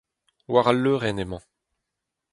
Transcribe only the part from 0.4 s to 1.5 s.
War al leurenn emañ.